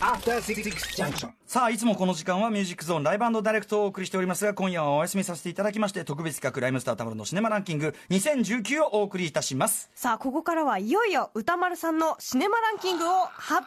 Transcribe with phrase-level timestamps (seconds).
[0.00, 0.62] After Six
[0.96, 1.30] Junction.
[1.44, 9.90] さあいつもこの時間はミュージックゾーンライブダイレクトをお送りしておりますが今夜はお休みさせていただきまして特別企画ライムスター田村のシネマランキング2019をお送りいたします。
[9.94, 13.66] さあここからはいよいよ歌丸さんのシネマランキングを発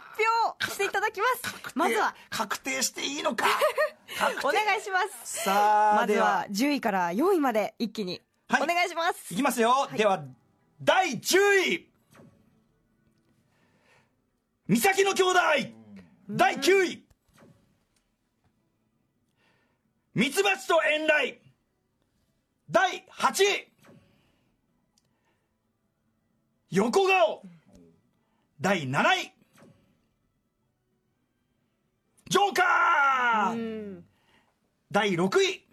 [0.58, 1.72] 表していただきます。
[1.76, 2.16] まずは。
[2.30, 3.46] 確定していいのか？
[4.46, 5.44] お願いします。
[5.44, 8.22] さあまずはでは10位から4位まで一気に。
[8.50, 8.68] おはい。
[8.68, 10.24] 願いします、いきますよ、では
[10.82, 11.38] 第10
[11.74, 11.88] 位。
[14.68, 15.40] 三崎の兄弟
[16.34, 17.04] 第9位。
[20.14, 21.42] ミツバチと遠雷。
[22.70, 23.68] 第8位。
[26.70, 27.44] 横顔。
[28.62, 29.34] 第7位。
[32.30, 34.02] ジョーカー。
[34.90, 35.66] 第6位。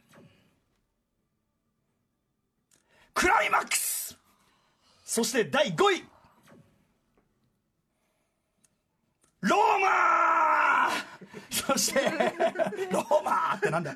[3.14, 4.19] クライマックス。
[5.05, 6.17] そして第5位
[9.41, 10.91] ローマー！
[11.51, 12.01] そして
[12.91, 13.94] ローマーってなんだ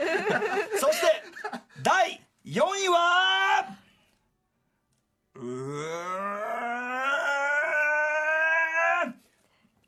[0.78, 1.06] そして
[1.82, 3.66] 第4位は
[5.34, 5.42] うー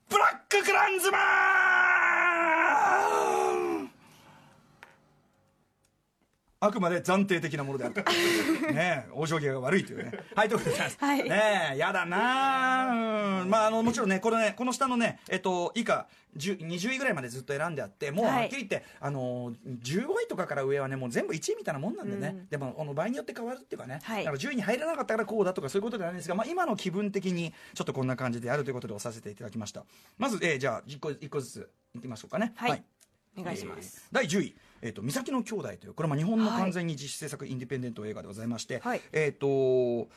[0.08, 1.22] ブラッククランズマン
[6.66, 8.00] あくまで暫定的なものであると。
[8.72, 10.12] ねえ往生際が悪いというね。
[10.34, 11.28] はいということでございます、はい。
[11.28, 13.42] ねえやだなあ。
[13.42, 13.50] うん。
[13.50, 16.06] まああのもちろんねこのねこの下のねえっと以下
[16.38, 18.40] 10 20位ぐらいまでずっと選んであってもうはい。
[18.40, 24.24] はっきり言って、あの15位とかから上はねもう全部1位みたいなもんなんでね、でもあの場合によって変わるっていうかね、はい。
[24.24, 29.84] だから10位に入らなかったからこうだとかそういうことではないんですが、まあ、今の気分的にちょっとこんな感じであるということで押させていただきました。
[30.18, 32.52] まず、えーじゃあ1個一個ずついきましょうかね。
[32.56, 32.82] はい。
[33.36, 39.00] お願いします、えー第10位「えー、と三崎の兄弟」というこれはまあ日本の完全に自主制作インディペンデント映画でございまして、はい。
[39.12, 40.08] えっ、と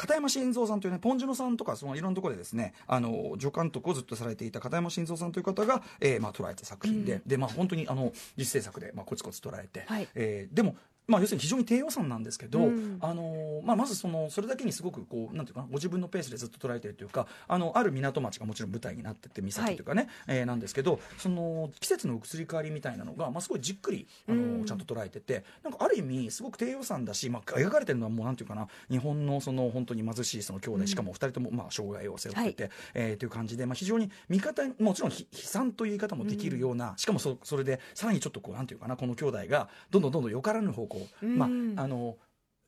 [0.00, 10.08] 片山晋三さんというね、ポンジュノさんとか、そのいろんなところでですね、あの、助監督をずっとされていた片山晋三さんという方が、えーまあ、捉えた作品で、で、まあ、本当に、あの、自主制作で、まあ、コツコツ捉えて、はい。
[10.14, 10.74] えーでも、
[11.10, 12.98] まあ、要するに非常に低予算なんですけど、うん。
[13.00, 24.64] あのまあ、まずそのそれだけにすごくこうなんていうかなご自分のペースでずっと捉えてるというかあのある港町がもちろん舞台になってて岬というかね、えーなんですけどその季節の移り変わりみたいなのが、まあ、すごいじっくりあの、うん。
[24.64, 41.46] ちゃんと捉えててなんかある意味すごく低予算だし、まあ、描かれてるのはもうなんていうかな日本のその本当に貧しいその兄弟、しかもお二人ともまあ障害を背負ってて、えーという感じで、まあ、非常に見方もちろんひ悲惨という言い方もできるような、しかもそそれでさらにちょっとこうなんていうかなこの兄弟がどんどんどんどんよからぬ方向、ま
[41.76, 42.16] ああの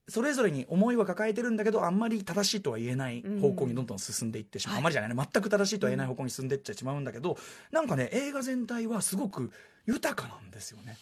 [0.08, 5.28] それぞれに思いは抱えてるんだけどあんまり正しいとは言えない方向にどんどん進んでいってしまう、あんまりじゃないね。
[5.32, 7.38] 全く正しいとは言えない方向に進んでいってしまうんだけど、
[7.70, 9.52] なんかね映画全体はすごく
[9.86, 10.98] 豊かなんですよね。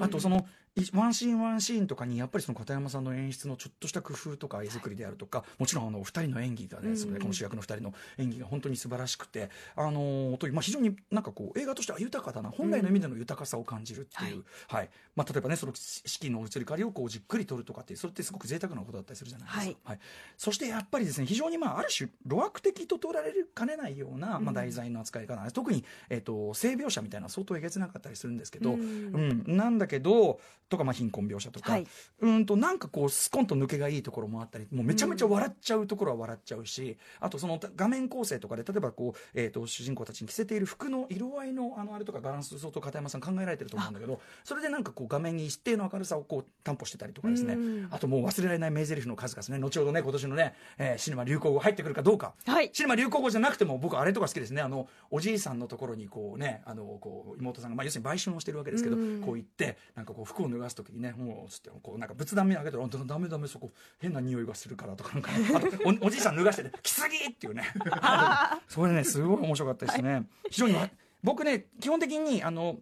[0.00, 0.42] あとそのい
[0.92, 14.90] ワンシーンワンシーンとかにやっぱりその片山さんの演出のちょっとした工夫とか絵作りであるとか、もちろんあのお二人の演技がね、それでこの主役の二人の演技が本当に素晴らしくて、あのーというまあ、非常になんかこう映画としては豊かだな本来の意味での豊かさを感じるっていう、はい。
[15.14, 19.64] まあ、例えばねその四季の移り変わりをこうじっくり撮るとかっていうそれってすごく贅沢なことだったりするじゃないですか。
[19.64, 19.76] はい。
[19.84, 19.98] はい、
[20.36, 29.56] そしてやっぱりですね非常にまあある種路悪的と取られかねないような、まあ、題材の扱い方、特に、えっと性描写みたいな相当えげつなかったりするんですけど、ううんん。
[29.56, 31.86] なんだけどとか、まあ、貧困描写とか、はい。
[32.20, 47.88] うんとなんかこうスコンと抜けがいいところもあったりもうめちゃめちゃ笑っちゃうところは笑っちゃうし、あとその画面構成とかで例えばこう、えー、と主人公たちに着せている服の色合いのあのあれとかバランス相当片山さん考えられてると思うんだけどそれでなんかこう画面に一定の明るさをこう担保してたりとかですね、うん。
[47.90, 49.58] あともう忘れられない名台詞の数々ね。
[49.58, 52.70] 後ほどね今年のね、えーシネマ流行語入ってくるかどうか、はい。
[52.72, 54.62] シネマ流行語じゃなくても僕あれとか好きですね。
[54.62, 59.20] あのおじいさんのところにこうねあのこう妹さんが、まあ、要するに売春をしてるわけですけど、うん。
[59.20, 65.66] こう行ってなんかこう服を脱がす時にねもうつってこうなんか仏壇目開けたらあダメダメそこ変な匂いがするからとかなんか、ね、あと
[66.02, 67.64] おおじいさん脱がしてて「来すぎ!」っていうね。
[68.68, 70.88] それねすごい面白かったですね、非常にわ
[71.22, 72.78] 僕ね基本的にあの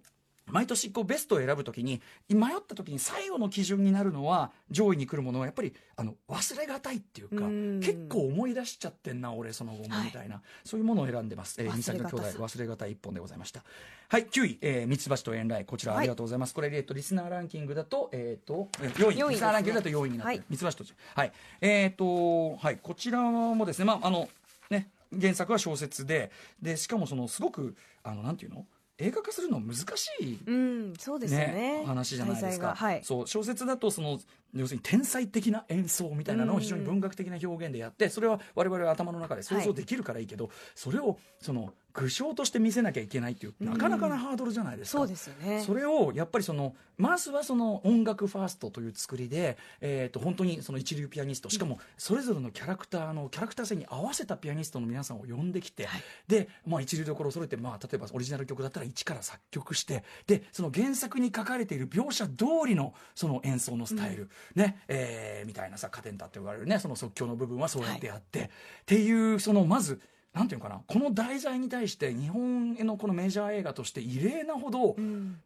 [0.47, 7.81] 毎年こうベストを選ぶときに迷ったときに最後の基準になるのは上位に来るものはやっぱりあの忘れがたいっていうかうん。
[7.81, 13.62] 結構思い出しちゃってんな俺その後もみたいな、そういうものを選んでます、えー、三崎の兄弟忘れがたい一本でございました。
[14.09, 15.65] はい9位、えー、ミツバチと遠雷。
[15.65, 16.00] こちらはい。
[16.00, 20.45] ありがとうございます、これ、えー、とリスナーランキングだと,、えー、とえー4位ねリスナーランキングだと4位になってる、はい。
[20.50, 20.85] ミツバチと
[21.15, 21.33] はい。
[21.61, 24.29] えっ、とはいこちらもですねまああの
[24.71, 26.31] ね原作は小説で
[26.61, 28.67] でしかもそのすごくあのなんていうの？
[29.02, 30.38] 映画化するの難しい。
[30.46, 31.82] うんそうですよね。
[31.84, 33.00] 話じゃないですか、はい。
[33.02, 34.19] そう小説だとその
[34.54, 45.61] 要するに天才的な演奏みたいなのを非常に文学的な表現でやってそれは我々は頭の中で想像できるからいいけど、それをその具象として見せなきゃいけないっていうなかなかなハードルじゃないですか、そうですよね。
[45.61, 55.89] それをやっぱりそのまずはその音楽ファーストという作りで、えー、と本当にその一流ピアニストしかもそれぞれのキャラクターのキャラクター性に合わせたピアニストの皆さんを呼んできて、
[56.29, 68.49] で、まあ、一流どころを揃えて、まあ、例えばオリジナル曲だったら一から作曲してでその原作に書かれている描写通りのその演奏のスタイル、ねえーみたいなさカテンタって言われるねその即興の部分はそうやってやって、っ
[68.87, 70.00] ていうそのまず
[70.34, 70.81] なんていうのかな？
[70.87, 74.96] この題材に対して日本のこのメジャー映画として異例なほど、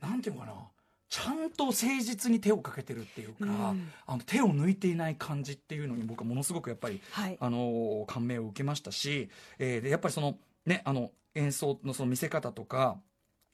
[0.00, 0.52] なんていうのかな？
[1.08, 3.90] ちゃんと誠実に手をかけてるっていうか、うん。
[4.06, 7.36] あの手を抜いていない感じっていうのに僕はものすごくやっぱり、はい。
[7.40, 9.28] あの感銘を受けましたし、
[9.58, 10.36] えーでやっぱりその
[10.66, 12.98] ねあの演奏のその見せ方とか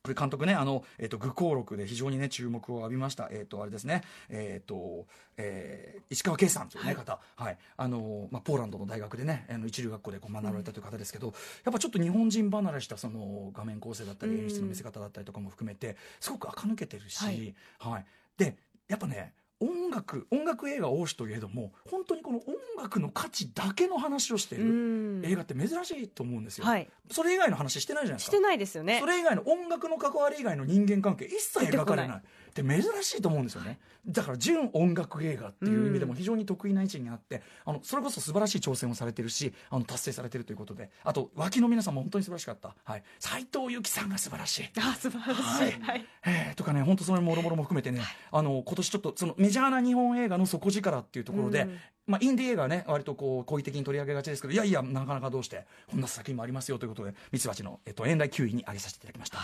[0.02, 3.28] これ監督ね、あの、えっ、と、愚行録で非常にね、注目を浴びました。
[3.31, 5.06] えっ、と、あれですね、えっ、と、
[5.37, 7.20] えー石川圭さんというね、方。
[7.37, 7.58] はい。
[7.76, 11.32] あの、まあ、ポーランドの大学でね、あの一流学校でこう学ばれたという方ですけど、
[11.64, 18.06] やっぱちょっと日本人離れしたその画面構成だったり、うん演出の見せ方だったりとかも含めて、すごく垢抜けてるし、はいはい。
[18.37, 18.56] で、
[18.88, 19.32] やっぱね、
[19.62, 25.25] 音楽、音楽映画王子といえども、本当にこの音楽の価値だけの話をしているうん。
[25.25, 26.64] 映画って珍しいと思うんですよ。
[26.64, 26.88] はい。
[27.11, 28.32] それ以外の話してないじゃないですか。
[28.32, 28.43] して。
[28.43, 28.99] ないですよね。
[28.99, 33.78] それ以外の音楽の関わり以外の人間関係一切描かれないって珍しいと思うんですよね。
[34.06, 40.90] だから純音楽映画っていう意味でも非常に得意な位置にあって、あのそれこそ素晴らしい挑戦をされてるしあの達成されてるということで。
[41.04, 42.75] あと脇の皆さんも本当に素晴らしかった。
[42.84, 43.02] はい。
[43.19, 44.70] 斉藤由貴さんが素晴らしい。
[44.78, 45.43] あ素晴らしい。
[45.43, 45.81] はい。
[45.82, 46.06] はい。
[46.26, 51.78] えーとかね、本当それもろもろも含めてね、あの今年ちょっとそのメジャーな日本映画の底力っていうところで、うん。
[52.06, 59.38] まあ、インディー映画はね、割とこう好意的に取り上げがちですけど、いやいや、なかなかどうして、こんな作品もありますよということで、ミツバチの、えっと、遠来9位に挙げさせていただきました。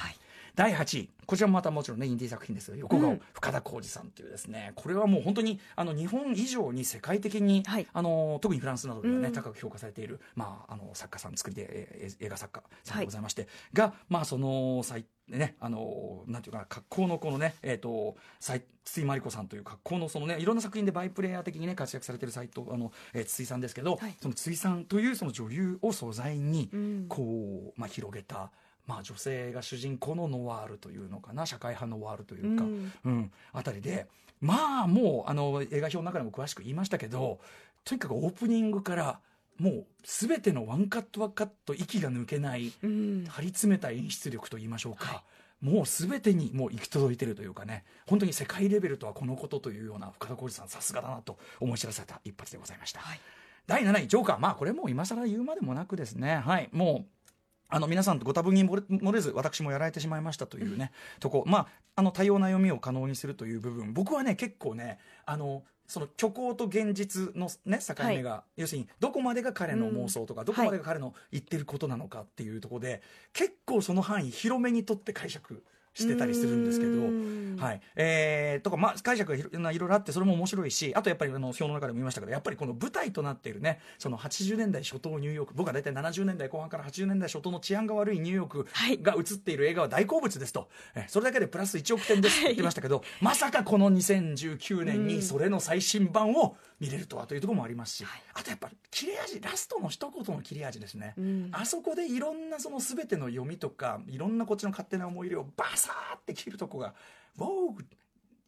[0.59, 3.21] 第8位、こちらもまたもちろんね、インディー作品です横顔、うん。
[3.33, 7.87] 深田浩二さんというですね、これはもう本当に、あの、日本以上に世界的に、はい。
[7.93, 9.33] あの、特にフランスなどではね、うん。
[9.33, 24.17] 高く評価されている、まあ、あの、作家さん、作りで、えー映画作家さんでございまして、が、まあ、その、最ね、あの、なんていうかな、格好のこのね、えっ、と、斉筒井真理子さんという格好のそのね、いろんな作品でバイプレイヤー的にね、活躍されてる斉藤、あの、えー筒井さんですけど、はい。
[24.21, 27.07] その筒井さんというその女優を素材に、うん。
[27.09, 28.51] こう、まあ、広げた、
[28.89, 32.93] まあ、女性が主人公のノワールというのかな、社会派ノワールというか、うん。
[33.05, 34.07] うん、あたりで、
[34.41, 37.39] まあ、もう、あの、映画表の中でも詳しく言いましたけど、
[37.85, 39.21] とにかくオープニングから、
[39.59, 43.25] もう、すべてのワンカットワンカット、息が抜けない、うん。
[43.29, 45.23] 張り詰めた演出力と言いましょうか、
[45.61, 47.85] もうすべてにもう行き届いてるというかね。
[48.07, 53.21] 本当に世界レベルとはこのことというような深田浩二さんさすがだなと思い知らされた一発でございました、はい。
[53.67, 54.39] 第7位ジョーカー。
[54.39, 56.37] まあこれもう今更言うまでもなくですね。
[56.37, 56.69] はい。
[56.73, 57.18] もう
[57.69, 61.45] あの皆さんとご多分に漏れ漏れず私もやられてしまいましたというねとこ。
[61.47, 61.67] まあ
[61.97, 63.93] あの多様な読みを可能にするという部分。
[63.93, 77.57] 僕はね結構ねあのその虚構と現実のね境目が、要するにどこまでが彼の妄想とか、どこまでが彼の言ってることなのかっていうところで、結構その範囲広めにとって解釈してたりするんですけうん。
[77.57, 77.81] ど、はい。
[77.97, 88.99] えー、とか、まあ、解釈がいろいろあってそれも面白いしあとやっぱりあの表の中でも言いましたけどやっぱりこの舞台となっているねその80年代初頭ニューヨーク僕は大体70年代後半から80年代初頭の治安が悪いニューヨークはい。
[89.03, 101.49] が映っている映画は大好物ですと、えそれだけでプラス1億点ですって言ってましたけど、まさかこの2019年にそれの最新版を見れるとはというところもありますし、あとやっぱり切れ味ラストの一言の切れ味ですね、うん。
[101.53, 106.95] あそこでいろんなその全ての読みとかいろんなこっちの勝手な思い入れをバサーって切るとこが
[107.39, 107.85] 「ウォー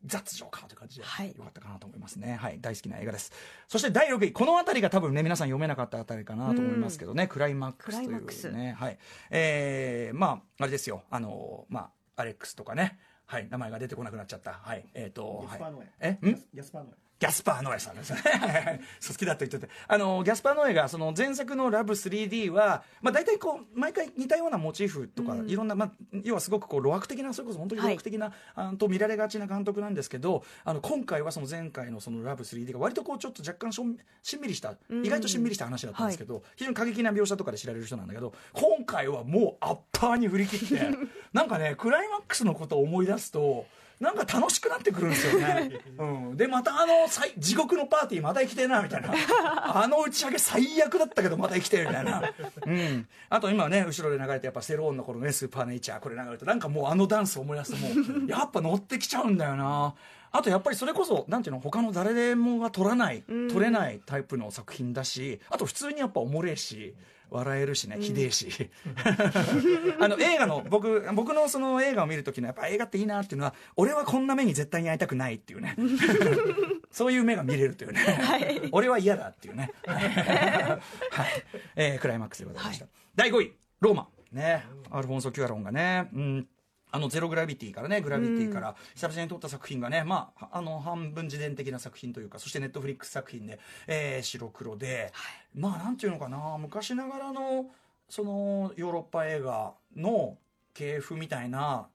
[0.07, 1.29] 雑情かという感じで、はい。
[1.29, 2.37] よかったかなと思いますね。
[2.41, 3.33] はい、大好きな映画です。
[3.69, 8.99] そして第6位、この辺りが多分ね、皆さん読めなかったあたりかなと思いますけどね、クライマックスというね、はい。
[9.31, 14.53] えー、まあ、あれですよ、あの、まあ、アレックスとかね、はい、名前が出てこなくなっちゃった。
[14.55, 15.93] はい、えっ、と、はいギャスパーノエ。
[16.01, 16.11] え？
[16.11, 16.17] ん？
[16.73, 17.10] パーノエ。
[17.21, 18.19] ギャスパー・ノエさんですね。
[19.07, 19.71] 好きだと言ってて。
[19.87, 25.93] あの、ギャスパー・ノエが、その前作のラブ 3D は、まあ大体こう、毎回似たようなモチーフとか、いろんな、まあ、
[26.25, 40.89] 要はすごくこう、露悪的な、それこそ本当に露悪的な、あのと見られがちな監督なんですけど、あの、今回はその前回のそのラブ 3D が割とこう、ちょっと若干しょんしんみりした、うん意外としんみりした話だったんですけど、非常に過激な描写とかで知られる人なんだけど、今回はもうアッパーに振り切って、
[41.35, 43.67] なんかね、クライマックスのことを思い出すと、
[44.01, 45.79] なんか楽しくなってくるんですよね。
[45.99, 49.13] うん、で、またあの、最地獄のパーティーまた生きてえな、みたいな。
[49.83, 52.23] あの打ち上げ最悪だったけどまた生きてるみたいな。
[52.67, 53.09] うん。
[53.29, 59.95] あと今ね、後ろで流れてやっぱセローンの頃ね、スーパーネイチャーこれ流れると、なんかもうあのダンスを思い出すともう、 やっぱ乗ってきちゃうんだよな。
[60.33, 66.95] あとやっぱりそれこそ、なんていうの、他の誰でもが撮らない、撮れないタイプの作品だし、あと普通にやっぱおもれえし、
[67.31, 68.49] 笑えるしね、ひでえし。
[70.01, 75.77] あの映画の、僕、僕のその映画を見るときのやっぱ映画っていいなっていうのは、俺はこんな目に絶対に会いたくないっていうね。
[76.91, 78.01] そういう目が見れるというね。
[78.73, 79.73] 俺は嫌だっていうね。
[79.87, 80.79] は
[81.25, 81.45] い。
[81.77, 82.87] えークライマックスでございました。
[83.15, 84.09] 第5位、ローマ。
[84.33, 86.49] ね、アルフォンソ・キュアロンがね、うん、
[86.93, 95.13] あのゼログラビティからねグラビティから久々に撮った作品がね、まあ、あの半分自伝的な作品というかそしてネットフリックス作品で、えー白黒で、
[95.55, 97.67] まあなんていうのかな昔ながらの
[98.09, 100.37] そのヨーロッパ映画の
[100.75, 101.89] 系譜みたいな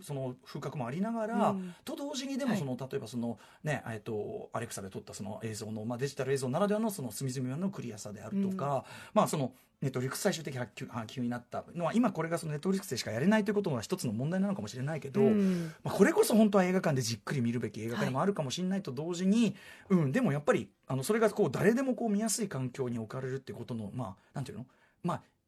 [0.00, 1.74] その風格もありながら、うん。
[1.84, 10.70] と同時にでもその、例えばそのねえっとアレクサで撮ったその映像の、まあ、デジタル映像ならではのその隅々のクリアさであるとか、まあそのネットフリックス最終的発
[11.08, 15.72] 給になったのは今これがそのネットフリックスでしかやれないということが一つの問題なのかもしれないけど、うん。
[15.82, 19.56] まあ、これこそ本当は映画館でじっくり見るべき映画館でもあるかもしれないと同時に、
[19.88, 24.66] うん、でもやっぱりあのそれがこう誰でもこう見やすい環境に置かれるってことのまあなんていうの
[25.02, 25.41] まあい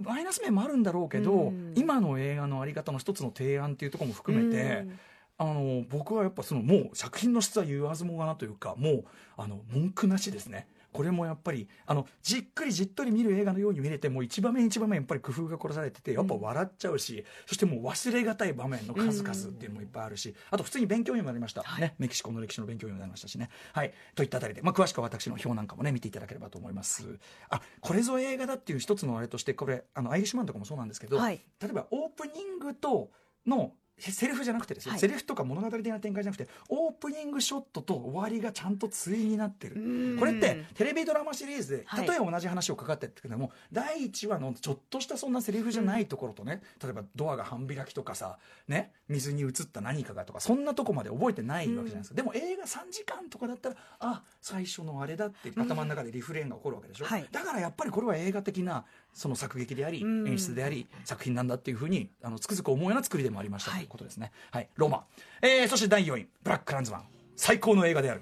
[0.00, 4.98] マイナス面もあるんだろうけど、うん今の映画のあり方の一つの提案っていうところも含めて、うん
[5.36, 9.04] あの僕はやっぱそのもう作品の質は言わずもがなというかもう
[9.36, 10.68] あの文句なしですね。
[10.94, 23.50] これもやっぱりあのじっくりじっとり見る映画のように見れてもう一場面一場面やっぱり工夫が凝らされててやっぱ笑っちゃうし、そしてもう忘れがたい場面の数々っていうのもいっぱいあるし、あと普通に勉強にもなりました、ね、メキシコの歴史の勉強にもなりましたしね。
[23.72, 27.18] はい、といったあたりで、まあ、詳しくは私の表なんかもね見ていただければと思います。
[27.50, 31.40] あこれぞ映画だっていう一つのあれとしてこれあのアイリッシュマンとかもそうなんですけど、はい。
[31.60, 33.10] 例えばオープニングと
[33.46, 35.00] のセリフじゃなくてですよ、はい。
[35.00, 39.76] セリフとか物語的な展開じゃなくてオープニングショットと終わりがちゃんと対になってる。
[39.76, 40.18] うん。
[40.18, 42.08] これってテレビドラマシリーズではい。
[42.08, 57.26] 例えば同じ話をかかってってけども、第1話のちょっとしたそんなセリフじゃないところとね、例えばドアが半開きとかさ、ね、水に映った何かがとかそんなとこまで覚えてないわけじゃないですか、でも映画3時間とかだったらあ最初のあれだって頭の中でリフレインが起こるわけでしょ、はい。
[57.30, 58.84] だからやっぱりこれは映画的な
[59.14, 60.28] その作劇であり、うん。
[60.28, 63.80] 演出であり作品なんだっていうふうにあのつくづく思うような作りでもありました、はい。
[63.80, 64.32] ということですね。
[64.50, 64.68] はい。
[64.76, 65.04] ローマ、
[65.40, 66.28] えー、そして第4位。
[66.42, 67.06] ブラック・クランズマン。
[67.36, 68.20] 最高の映画である。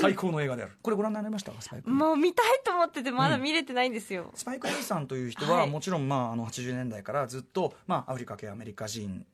[0.00, 0.72] 最高の映画である。
[0.82, 1.50] これご覧になりました？
[1.50, 5.70] かスパイクもう見たいと思っててまだ見れてないんですよ、スパイク・リーさんという人ははい。
[5.70, 9.26] もちろん、まあ、あの80年代からずっと、まあ、アフリカ系アメリカ人はい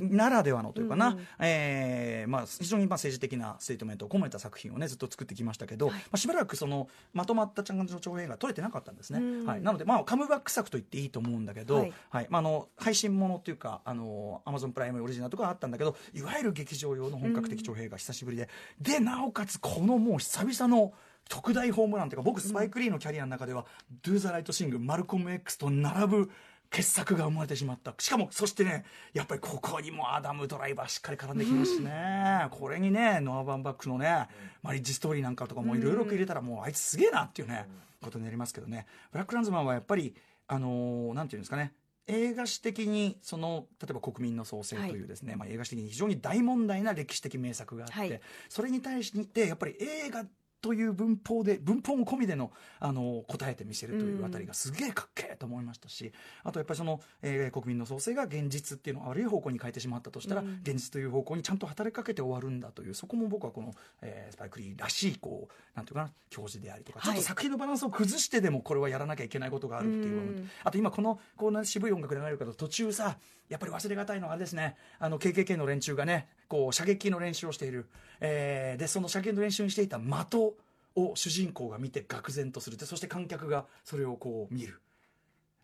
[0.00, 1.26] ならではのというかな、うんうん。
[1.40, 9.46] えーまあ、非常にまあ政治的なステートメントを込めた作品を、ね、ずっと作ってきましたけど、まあ、しばらくそのまとまったちゃんの長編が撮れてなかったんですね、うん。
[9.46, 11.92] はい、なので、まあ、カムバック作と言っていいと思うんだけど、はい。
[12.10, 12.26] はい。
[12.30, 18.48] まあ、あの配信ものというかアマゾンプライムオリジナルとかあったんだけどいわゆる劇場用の本格的長編が久しぶりで、
[18.80, 20.92] でなおかつこのもう久々の
[21.28, 23.66] 特大ホームランというか僕スパイク・リーのキャリアの中では
[24.02, 26.30] 「Do the Right Thing」マルコム X と並ぶ
[26.70, 27.94] 傑作が生まれてしまった。
[27.98, 34.26] しかもそしてねやっぱりここにもアダム・ドライバーしっかり絡んできますしね、これにねノア・バンバックのね
[34.62, 37.66] マリッジストーリーなんかとかもいろいろ入れたらもうあいつすげえなっていうね、
[38.02, 38.86] ことになりますけどね。
[39.12, 40.14] ブラック・ランズマンはやっぱり
[40.48, 41.72] あのーなんていうんですかね。
[42.08, 48.20] 映画史的にその例えば国民の創生というですね、まあ、映画史的に非常に大問題な歴史的名作があって、はい。
[48.48, 50.24] それに対してやっぱり映画
[50.66, 60.58] という文法で文法も込みでのあの答えてみせるというあたりがすげえかっけえと思いましたし、あとやっぱりその、えー国民の創生が現実っていうのを悪い方向に変えてしまったとしたら、うん。
[60.62, 67.14] 現実という方向にちゃんと働きかけて終わるんだというそこも僕はこの、えースパイク・リーらしいこうなんていうかな教授でありとか、はい。
[67.14, 73.16] ちょっと作品のバランスを崩してでもこれはやらなきゃいけないことがあるっていううんあと今このこうな渋い音楽流れるけど途中さ
[73.48, 77.86] やっぱり忘れがたいのはあれですねあの KKK の連中がねこう射撃の練習をしている、
[78.20, 80.55] えーでその射撃の練習にしていた的
[80.96, 82.76] を主人公が見て愕然とする。
[82.76, 84.80] でそして観客がそれをこう見る。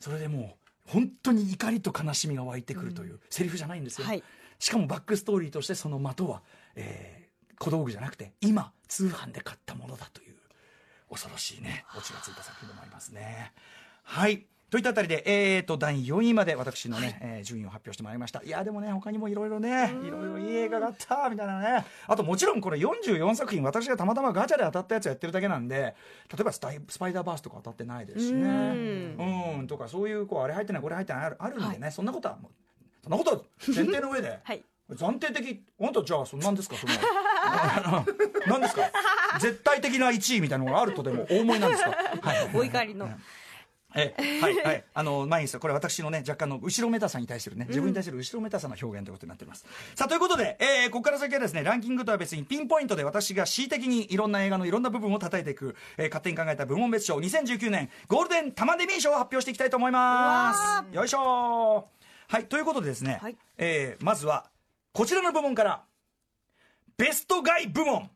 [0.01, 4.23] それでもう本当に怒りと悲しみが湧いてくるという、セリフじゃないんですよ、はい。
[4.59, 6.43] しかもバックストーリーとしてその的は、
[6.77, 7.23] えー
[7.63, 10.35] 小道具じゃなくて今通販で買ったものだという
[11.09, 11.85] 恐ろしいね。
[11.97, 13.53] オチがついた作品でもありますね。
[14.03, 18.43] はいといったあたりで、えー、と第4位まで私のね、えー順位を発表してまいりました。
[18.43, 21.85] いやでもね他にもいろいろねいろいろいい映画があったみたいなね。
[22.07, 25.95] あともちろんこれ44作品私がたまたまガチャで当たったやつやってるだけなんで
[26.33, 28.41] 例えばスタイスパイダーバースとか当たってないですしね。
[28.49, 29.59] うん。
[29.59, 32.39] うんとかそういうこうあれ入ってないこれ入ってないあるあるんでね、そんなことは
[33.03, 34.63] そんなことは前提の上で はい。
[34.91, 38.07] 暫定的あなたじゃあそなんですかそ の。
[38.47, 38.83] 何ですか？
[39.39, 41.91] 絶対的な1位みたいなのがあるとでもお思いなんですか、
[42.23, 42.51] はい。
[42.57, 43.09] お怒りの
[43.95, 44.85] えはいはい。
[44.95, 60.53] あの前にこれ私のね若干の後ろめたさに対するね自分に対する後ろめたさの表現ということになっております、さあということで、えーここから先はですねランキングとは別にピンポイントで私が恣意的にいろんな映画のいろんな部分を叩いていく、えー勝手に考えた部門別賞2019年ゴールデンタマデミー賞を発表していきたいと思いま
[60.91, 60.95] す。
[60.95, 61.89] よいしょ
[62.29, 63.37] はいということでですね、はい。
[63.59, 64.51] えーまずは
[64.93, 65.85] こちらの部門から
[66.99, 68.11] ベストガイ部門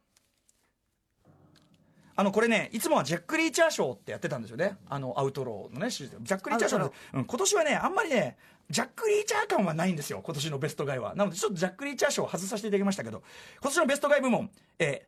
[2.17, 4.79] あのこれねいつもはジャック・リーチャー賞ってやってたんですよね。
[4.89, 8.39] あのアウトローのねジャック・リーチャー賞の、うん、今年はねあんまりね
[8.71, 11.15] ジャック・リーチャー感はないんですよ今年のベストガイは。
[11.15, 13.23] なのでちょっとジャック・リーチャー賞を外させていただきましたけど
[13.61, 15.07] 今年のベストガイ部門、え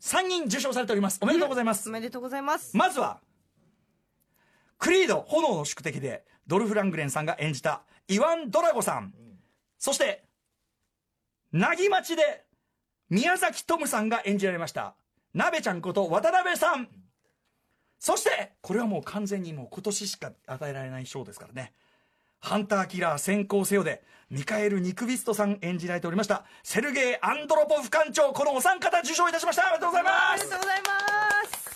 [0.00, 1.18] ー、3人受賞されております。
[1.20, 2.74] おめでとうございます、おめでとうございます。
[2.74, 3.20] まずは
[4.78, 9.12] クリード炎の宿敵でドルフ・ラングレンさんが演じたイワン・ドラゴさん、
[9.78, 10.24] そして
[11.52, 12.44] なぎ町で
[13.08, 14.94] 宮崎トムさんが演じられました
[15.34, 16.88] 鍋ちゃんこと渡辺さん。
[17.98, 21.72] そしてこれはもう完全にもう今年しか与えられない賞ですからね。
[22.40, 29.68] ハンターキラー先行せよでミカエル・ニクビストさん演じられておりましたセルゲイ・アンドロポフ館長このお三方受賞いたしました。
[29.68, 30.14] おめでとうございます。
[30.14, 30.88] ありがとうございま
[31.48, 31.70] す。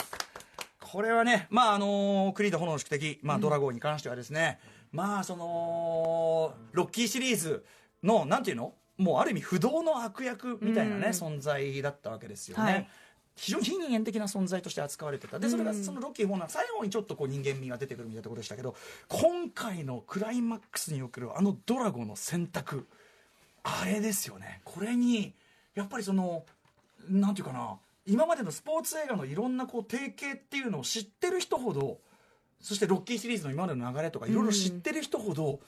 [0.80, 4.58] これはね、まああのクリード炎の宿敵、まあ、ドラゴンに関してはですね、
[4.92, 7.64] まあそのロッキーシリーズ
[8.02, 8.74] のなんていうの？
[8.96, 11.10] もうある意味不動の悪役みたいなね、うん。
[11.10, 12.62] 存在だったわけですよね。
[12.64, 12.88] はい
[13.36, 15.38] 非常に非人間的な存在として扱われてた。
[15.38, 18.74] でそれがそのロッキー4の最後にちょっとこう人間味が出てくるみたいなところでしたけど
[19.08, 22.86] 今回のクライマックスにおけるあのドラゴンの選択
[23.62, 24.60] あれですよね。
[24.64, 25.34] これに
[25.74, 26.44] やっぱりその
[27.08, 31.98] なんていうかな今までのスポーツ映画のいろんなこう定型っていうのを知ってる人ほど
[32.60, 35.60] そしてロッキーシリーズの今までの流れとかいろいろ知ってる人ほど、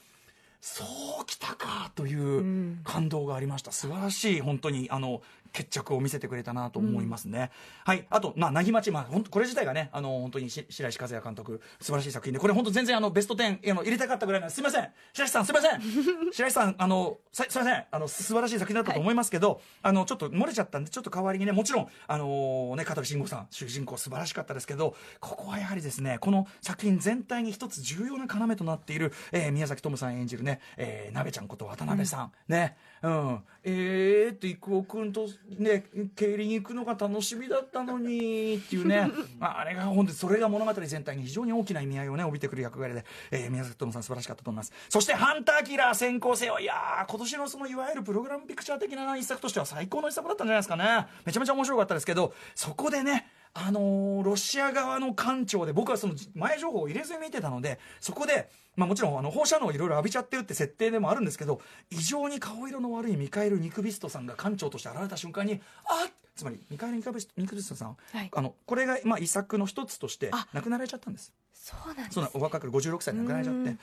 [0.59, 0.83] そ
[1.21, 3.71] うきたかという感動がありました。
[3.71, 5.21] 素晴らしい本当にあの
[5.53, 7.51] 決着を見せてくれたなと思いますね、
[7.85, 8.05] はい。
[8.09, 14.89] あとまあなぎまちまあ本当これ自体がねあの本当にし白石和也監督素晴らしい作品でこれ本当全然あのベスト10あの入れたかったぐらいなんですすみません。
[15.13, 15.81] 白石さんすみません。
[16.31, 17.85] 白石さんあのさすみません。
[17.89, 32.77] あの素晴らしい作品だったと思いますけど、あのちょっと漏れちゃったんでちょっと代わりにねもちろんあのね香取慎吾さん主人公素晴らしかったですけどここはやはりですねこの作品全体に一つ重要な要となっている、えー宮崎トムさん演じるね、えー、鍋ちゃんこと渡辺さん、ね。
[33.03, 33.43] うん。
[33.63, 35.27] えーって郁夫君と
[35.59, 35.83] ね
[36.15, 39.07] 競輪行くのが楽しみだったのにっていうね。
[39.39, 44.71] ああれが本当にそれが物語全体に非常に大きな意味合いをね帯びてくる役割で、えー宮崎トムさん素晴らしかったと思います。
[44.89, 51.07] そして「ハンターキラー先行せよ」いやー今年のそのいわゆるプログラムピクチャー的な一作としては最高の一作だったんじゃないですかね。
[51.25, 53.27] めちゃめちゃ面白かったですけどそこでね
[53.59, 68.29] あのーロシア側の艦長で僕はその前情報を入れずに見てたのでそこで、まあ、もちろんあの放射能をいろいろ浴びちゃってるって設定でもあるんですけど異常に顔色の悪いミカエル・ニクビストさんが艦長として現れた瞬間にあつまりミカエル・ニクビスニクビストさん、はい。
[68.31, 71.33] あのこれが、まあ、遺作の一つとしてあ亡くなられちゃったんです。
[71.53, 72.13] そうなんです。
[72.13, 73.75] そのお若く56歳で亡くなられちゃって。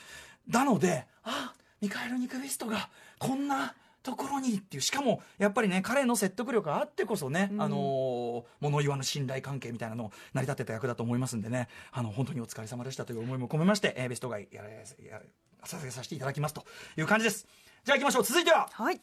[0.49, 2.89] なのであミカエル・ニクビストが
[3.19, 3.75] こんな
[4.05, 11.69] ところにっていうしかもやっぱりね彼の説得力があってこそね、あのー物言わぬ信頼関係みたいなのを成り立ってた役だと思いますんでね。
[11.91, 15.25] あの本当にお疲れ様でしたという思いも込めまして、えーベストガイやれやれ
[15.65, 16.65] 捧げさせていただきますと
[16.99, 17.47] いう感じです。
[17.85, 18.25] じゃあ行きましょう。
[18.25, 19.01] 続いてははい。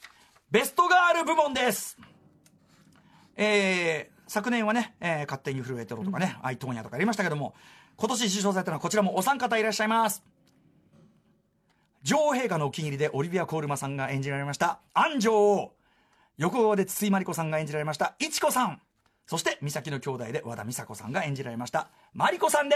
[0.52, 1.98] ベストガール部門です。
[3.36, 7.54] えー昨年はね、えー勝手に震えてろとかね、アイトーニャとかやりましたけども、
[7.98, 10.24] 今年受賞されたのはこちらもお三方いらっしゃいます。
[12.04, 15.72] 女王陛下のお気に入りでオリビア・コールマさんが演じられました、安女王。
[16.38, 18.82] 横川で筒井真理子さんが演じられました、いちこさん。
[19.28, 22.76] そして、美咲の兄弟で和田美佐子さんが演じられました、マリコさんで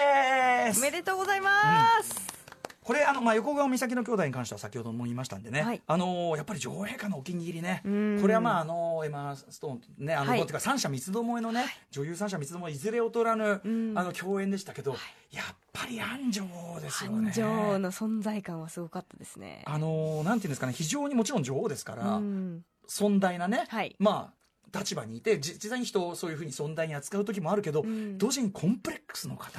[0.73, 2.44] すおめでとうございます、
[2.85, 5.81] これあの、まあ、横川美咲の兄弟に関しては先ほども言いましたんでね、はい。
[5.87, 7.81] あのーやっぱり女王陛下のお気に入りね。
[7.83, 8.21] ん。
[8.21, 10.45] これはまああのーエマ・ストーンねあの、はい。
[10.45, 13.59] てか三者三つどもえのね、女優三者三つどもえいずれ劣らぬ、
[13.95, 14.91] あの共演でしたけど、
[15.31, 16.43] やっぱり安女
[16.75, 17.31] 王ですよね。
[17.31, 19.63] 繁盛の存在感はすごかったですね。
[19.65, 22.63] あのーなんていうんですかね非常にもちろん女王ですから、うん。
[22.85, 23.95] 尊大なね、はい。
[23.97, 24.31] ま
[24.71, 28.19] あ立場にいてじ実際に人をそういうふうに尊大に扱う時もあるけど、ん。
[28.19, 29.51] 同時にコンプレックスの塊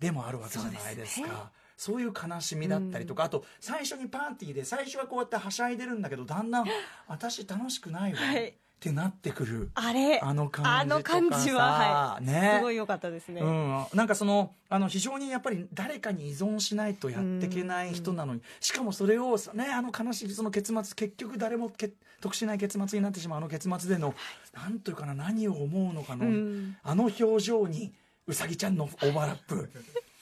[0.00, 1.52] でもあるわけじゃないですか。
[1.76, 6.66] そういう悲しみだったりとか、あと最初にパーティーで最初はこうやってはしゃいでるんだけどだんだん
[7.06, 8.54] 私楽しくないわ、はい。
[8.76, 9.70] ってなってくる。
[9.74, 12.24] あれあの感じとかさあの感じは、はい。
[12.24, 12.56] ね。
[12.58, 24.14] すごい良かったですね、うん、なんかそのあの非常にやっぱり誰かに依存しないとやっていけない人なのにしかもそれをねあの悲しいその結末結局誰もけ得しない結末になってしまうあの結末での
[24.54, 26.76] なんというかな何を思うのかの、うん。
[26.82, 27.94] あの表情に
[28.26, 29.70] うさぎちゃんのオーバーラップ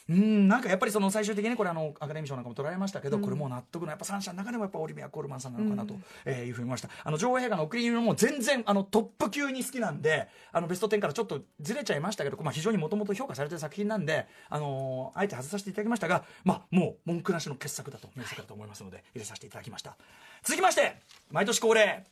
[0.07, 5.95] うんなんかやっぱりその最終的にこれあのアカデミー賞なんかも取られましたけど、これも納得のやっぱ三者の中でもやっぱオリビア・コールマンさんなのかなと、
[6.27, 6.91] えーいうふうに思いました。
[7.03, 19.97] あの女王陛下の贈り物も全然あのトップ級に好きなんであのベスト10からちょっとずれちゃいましたけど、まあ、非常にもともと評価されてる作品なんで、あのーあえて外させていただきましたが、まあ、もう文句なしの傑作だと名作だと思いますので入れさせていただきました。
[20.43, 20.97] 続きまして
[21.31, 22.05] 毎年恒例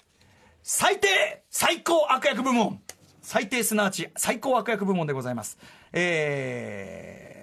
[0.62, 2.80] 最低最高悪役部門。
[3.24, 5.58] 最低すなわち最高悪役部門でございます。
[5.92, 7.41] えー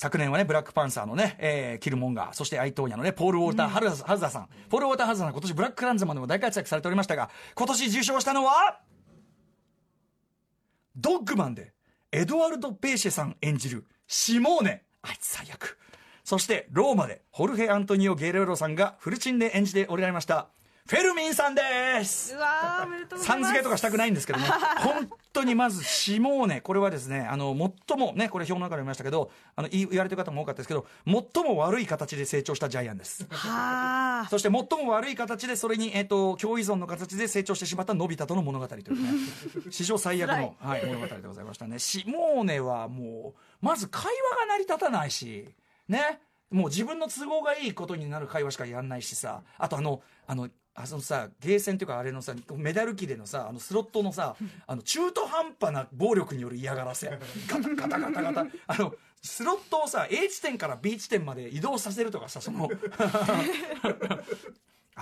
[0.00, 4.48] 昨年はね、ブラックパンサーのね、えーキルモンガー、そしてアイトーニャのね、ポール・ウォーター・ハルザハルザさん。
[4.70, 8.80] ポール・ウォーター・ハルザさん、今年ブラック・クランズマンでも大活躍されておりましたが、今年受賞したのは、
[10.96, 11.74] ドッグマンで、
[12.12, 14.84] エドワルド・ペーシェさん演じる、シモーネ。
[15.02, 15.78] あいつ最悪。
[16.24, 20.48] そして、ローマで、ホルヘ・アントニオ・ゲレーロさんがフルチンで演じておられました、
[20.90, 21.62] フェルミンさんで
[22.02, 22.36] す。
[22.36, 24.44] さん付けとかしたくないんですけどね
[24.82, 33.24] 本当にまずシモーネこれはですねあの最もねこれ表の中で読みましたけどあの言言われてる方も多かったですけど最も悪い形で成長したジャイアンです。
[33.30, 34.28] はあ。
[34.30, 39.10] そして最も悪い形でそれに、えっと共依存の形で成長してしまったのび太との物語というね
[39.70, 41.78] 史上最悪の、はい、物語でございましたね。
[41.78, 45.54] シモーネはもうまず会話が成り立たないし
[45.86, 57.08] ねもう自分の都合がいいことになる会話しかやんないしさあとあのあのあそのさゲーセンっていうかあれのさメダル機でのさあのスロットのさあの中途半端な暴力による嫌がらせ
[57.48, 62.68] ガタガタガタガタあのスロットをさ A 地点から B 地点まで移動させるとかさその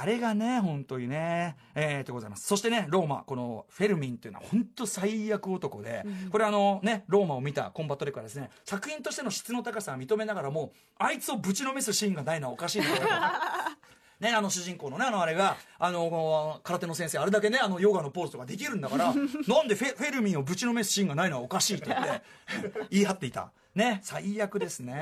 [0.00, 2.46] あれがね、本当にね、えー、でございます。
[2.46, 13.02] そしてね、ローマ、このフェルミンっていうのは本当最悪男で、これあのね、ローマを見たコンバットレックはですね、作品としての質の高さは認めながらも、あいつをぶちのめすシーンがないのはおかしいなと。
[14.20, 19.14] ね、あの主人公のね、あのあれが、あの、空手の先生、あれだけね、あのヨガのポーズとかできるんだから、
[19.46, 22.22] なんでフェフェルミンをぶちのめすシーンがないのはおかしいと言って、
[22.90, 23.52] 言い張っていた。
[23.74, 24.92] ね、最悪ですね。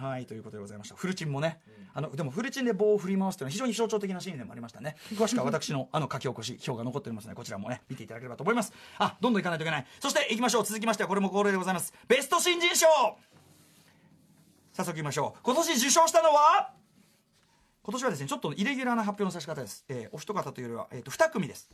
[0.00, 0.94] はい、ということでございました。
[0.94, 1.60] フルチンもね、
[1.92, 4.96] あの、でもフルチンで棒を振り回すというのは非常に象徴的なシーンでもありましたね。
[5.10, 8.72] 詳しくは私のあの書き起こし、表が残っておりますので、こちらもね、見ていただければと思います。
[8.96, 9.86] あ、どんどん行かないといけない。
[10.00, 10.64] そして行きましょう。
[10.64, 11.92] 続きましては、これも恒例でございます。
[12.08, 12.86] ベスト新人賞
[14.72, 15.40] 早速行きましょう。
[15.42, 16.72] 今年受賞したのは、
[17.84, 21.70] 今年はですねちょっとイレギュラーな発表のさし方です、えーお一方というよりは、えー、と2組です、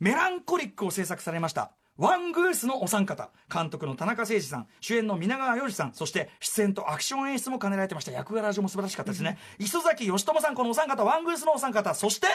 [0.00, 1.72] メランコリックを制作されました。
[1.98, 3.30] ワングースのお三方。
[3.52, 4.66] 監督の田中誠二さん。
[4.80, 5.94] 主演の皆川洋二さん。
[5.94, 8.12] そして出演とアクション演出も兼ねられてました。
[8.12, 11.04] 役柄上も素晴らしかったですね、磯崎義友さんこのお三方。
[11.04, 11.94] ワングースのお三方。
[11.94, 12.26] そして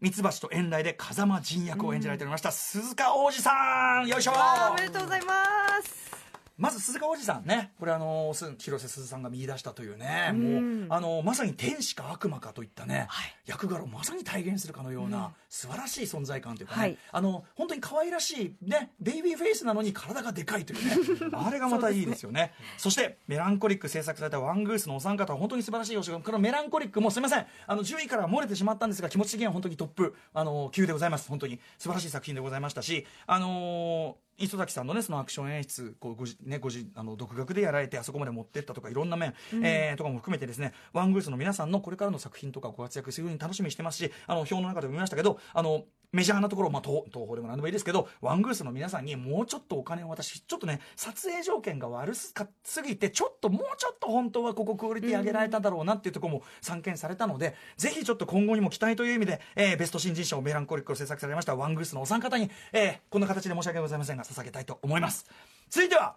[0.00, 4.06] ミツバチと遠雷で風間陣役を演じられておりました、鈴鹿央士さん。
[4.06, 4.32] よいしょ。
[4.70, 5.34] おめでとうございま
[5.82, 6.23] す
[6.56, 7.72] まず鈴鹿おじさんね。
[7.80, 10.32] これあのす広瀬すずさんが見出したというね。
[10.32, 13.08] もうあのまさに天使か悪魔かといったね、
[13.44, 16.98] 役柄をまさに体現するかのような、素晴らしい存在感というかね、はい。
[17.10, 21.30] あの本当に可愛らしいねベイビーフェイスなのに体がでかいというね。
[21.34, 22.52] あれがまたいいですよね。
[22.78, 26.22] そしてメランコリック制作されたワングースのお三方は本当に素晴らしいお仕事。
[26.22, 27.46] このメランコリックもすみません。
[27.66, 31.28] あの10位からは漏れてしまったんですが気持ち的には本当にトップあの級でございます。
[31.28, 65.26] 本当に素晴らしい作品でございましたしあのー磯崎さんのねそのアクション演出こうごじねごじあの独学でやられてあそこまで持ってったとかいろんな面、えーとかも含めてですねワングースの皆さんのこれからの作品とかご活躍するように楽しみにしてますしあの表の中でも見ましたけどあのメジャーなところ、まあ、東東宝でも何でもいいですけどワングースの皆さんにもうちょっとお金を渡しちょっとね撮影条件が悪すかすぎてちょっともうちょっと本当はここクオリティ上げられただろうなっていうところも散見されたので、ぜひちょっと今後にも期待という意味で、えーベスト新人賞メランコリックを制作されましたワングースのお三方に、えーこんな形で申し訳ございませんが捧げたいと思います。
[65.70, 66.16] 続いては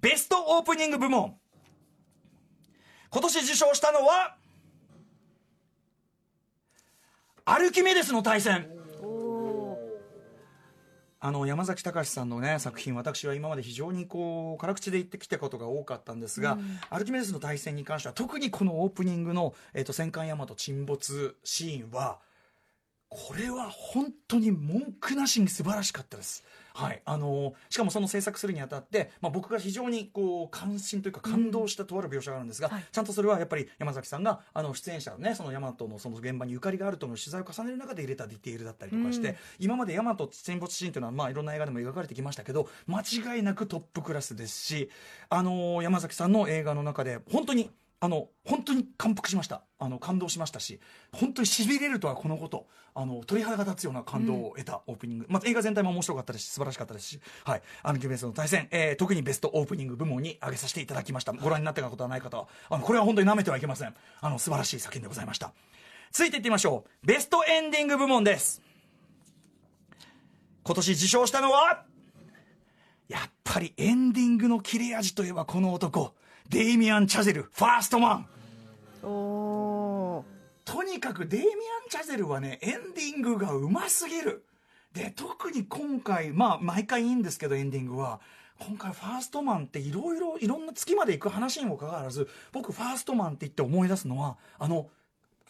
[0.00, 1.36] ベストオープニング部門。
[3.10, 4.36] 今年受賞したのは
[7.44, 8.70] アルキメデスの対戦。
[11.20, 16.58] あの山崎隆さんのね作品私は今まで非常にこう辛口で言ってきたことが多かったんですが、
[16.90, 22.18] アルキメデスの対戦に関しては特にこのオープニングの、えー、と戦艦大和沈没シーンは
[23.08, 26.44] これは本当に文句なしに素晴らしかったです。
[26.74, 27.00] はい。
[27.04, 32.84] あのーしかもその制作するにあたって、まあ、僕が非常にこう関心というか感動したとある描写があるんですが、はい。
[32.90, 44.90] ちゃんとそれはやっぱり山崎さんがあの出演者のねその大和のその現場にゆかりがあるとの取材を重ねる中で入れたディテールだったりとかして、今まで大和沈没シーンというのは、まあ、いろんな映画でも描かれてきましたけど間違いなくトップクラスですし、
[45.28, 49.62] あのー山崎さんの映画の中で本当にあの本当に感服しました。
[49.78, 50.80] あの感動しましたし
[51.12, 52.66] 本当にしびれるとはこのこと。
[52.96, 61.32] あの鳥肌が立つような感動を得たオープニング、まあ、映画全体も面白かったですし素晴らしかったですし、はい、アンキュベースの対戦、えー特にベストオープニング部門に挙げさせていただきました。
[61.32, 63.94] ご覧になったことはない方はあのこれは本当に舐めてはいけません。
[64.20, 65.52] あの素晴らしい作品でございました。
[66.12, 67.06] 続いていってみましょう。
[67.06, 68.62] ベストエンディング部門です。
[70.62, 71.84] 今年受賞したのは
[73.08, 76.14] やっぱりエンディングの切れ味といえばこの男
[76.50, 78.26] デイミアン・チャゼルファーストマン。
[79.02, 80.24] おお
[80.64, 81.50] とにかくデイミア
[81.86, 84.44] ン・チャゼルはねエンディングがうますぎる。
[84.92, 88.20] で特に今回まあ毎回いいんですけどエンディングは。
[88.60, 94.88] 今回ファーストマンっていろいろいろんな月まで行く話にもかかわらず僕ファーストマンって言って思い出すのはあの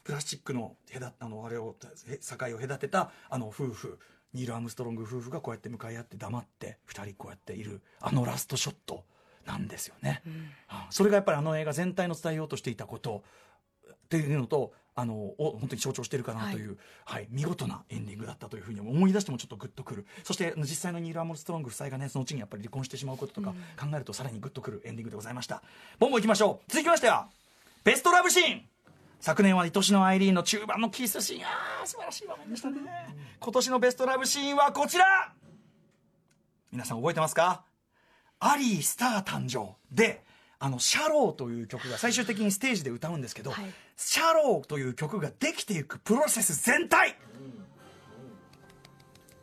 [0.05, 1.77] プラスチックの隔あのあれを
[2.09, 3.99] え境を隔てたあの夫婦。
[4.33, 9.05] ニール・アームストロング夫婦がこうやって向かい合って黙って2人こうやっているあのラストショット
[9.47, 10.23] なんですよね、
[10.67, 13.23] はあそれがやっぱりあの映画全体の伝えようとしていたこと
[13.87, 16.67] っていうのとあのを本当に象徴しているかなとい。
[16.67, 20.07] う、はい見事なエンディングだったというふうに思い出してもちょっとグッとくる。
[20.23, 25.63] そして実際のニール・アームストロング夫妻がねそのうちにやっぱり離婚してしまうこととか考えるとさらにグッとくるエンディングでございました。
[25.99, 26.71] ボンボンいきましょう。
[26.71, 27.29] 続きましては
[27.83, 28.63] ベストラブシーン。
[29.21, 31.45] 昨年は愛しのアイリーンの中盤のキスシーン。
[31.45, 32.79] あー素晴らしい場面でしたね。
[33.41, 35.33] 今年のベストラブシーンはこちら。
[36.71, 37.65] 皆さん覚えてますか？
[38.47, 40.23] アリースター誕生で
[40.59, 43.65] あのシャローという曲が最終的にステージで歌うんですけど、はい。
[43.97, 47.17] シャローという曲ができていくプロセス全体。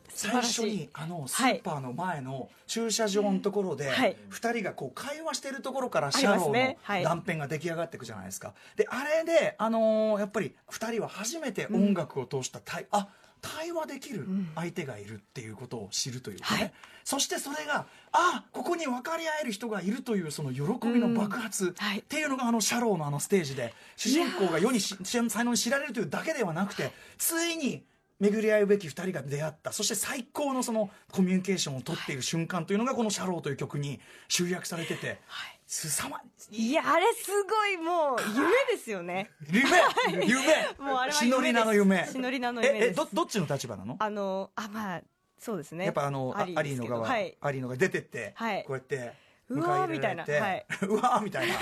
[0.07, 4.15] 最初にあのスーパーの前の駐車場のところではい。
[4.29, 7.03] 2人がこう会話してるところからシャローはい。
[7.03, 8.53] の断片が出来上がっていくじゃないですか。
[8.75, 13.07] であれであのーやっぱり2人は初めて音楽を通した対、あ
[13.41, 16.73] 対話できる相手がいるっていうことを知るというかね、はい。
[17.03, 21.99] そしてそれがあここに分かり合える人がいるというその喜びの爆発はい。
[21.99, 27.83] っていうのがあのシャローのあのステージで主人公が世にし才能に知られるというだけではなくてついに
[28.19, 29.71] 巡り合うべき2人が出会った。
[29.71, 39.29] そして最高のそのコミュニケーションを取っている瞬間というのがこの「シャロー」という曲に集約されててはいすさまいやあれすごいもう夢ですよね。
[39.49, 39.69] 夢
[40.27, 40.43] 夢。
[40.77, 42.09] もうあれはシノリナの夢。
[42.11, 43.95] シノリナの夢ええどどっちの立場なの？
[43.97, 45.01] あのあまあ
[45.39, 45.85] そうですね。
[45.85, 47.37] やっぱあのあアリーの側、どはい。
[47.39, 48.65] アリーのが出てって、はい。
[48.65, 49.13] こうやって
[49.47, 50.25] うわーみたいな。
[50.25, 50.65] はい。
[50.87, 51.53] うわーみたいな。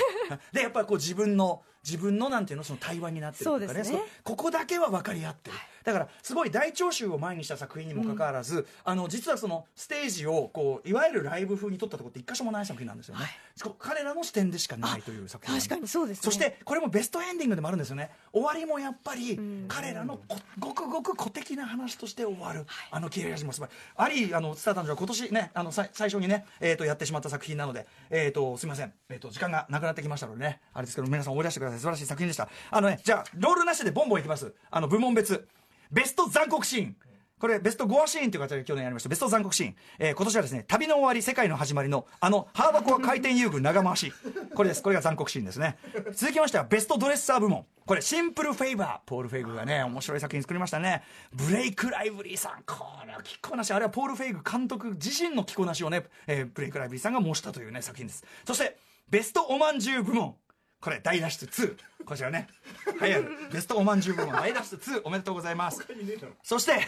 [0.54, 3.68] でやっぱりこう自分の自分のなんていうのその対話になってるとかね。
[3.68, 4.02] そうですね。
[4.24, 13.26] ここだけは分かり合ってる、だからすごい大聴衆を前にした作品にもかかわらず、あの実はそのステージをこういわゆるライブ風に撮ったところって一箇所もない作品なんですよね、
[13.64, 15.28] こ彼らの視点でしかないという。
[15.30, 16.24] 作品確かにそうですね。
[16.24, 18.12] そしてこれもベストエンディングでもあるんですよね。
[18.34, 19.66] 終わりもやっぱりん。
[19.68, 23.76] 彼らのこごくごく古的な話として終わる、あの切れ味も素晴らしい。
[23.96, 31.80] アリーあのスター誕生は今年ねあのさ最初にね、えー、とやってしまった作品なので、えー、とすみません、えー、と時間がなくなってきましたのでねあれですけど皆さん思い出してください。
[31.80, 32.50] 素晴らしい作品でした。
[32.72, 34.54] あのねじゃあロールなしでボンボンいきます。
[34.70, 35.48] あの部門別。
[35.92, 36.96] ベスト残酷シーン。
[37.40, 39.08] これベストゴアシーンという形で去年やりました。
[39.08, 44.12] ベスト残酷シーン、えー今年はですね旅の終わり世界の始まりのあのハーバコア回転遊具長回し。
[44.54, 44.84] これです。
[44.84, 45.78] これが残酷シーンですね。
[46.16, 47.66] 続きましてはベストドレッサー部門。
[47.86, 49.10] これシンプルフェイバー。
[49.10, 51.02] ポール・フェイグがね面白い作品作りましたね。
[51.32, 52.64] ブレイク・ライブリーさん。
[52.66, 53.72] これは着こなし。
[53.72, 58.26] あれはポール・フェイグ監督自身の着こなしをね、えーブレイク・ライブリーさんが模したというね作品です。
[58.46, 58.78] そして
[59.10, 60.36] ベストおまんじゅう部門。
[60.82, 62.48] これ大脱出2こちらね。
[63.00, 63.30] はいある。
[63.52, 65.86] ベストおまんじゅう部門大脱出2おめでとうございます。
[66.44, 66.88] そして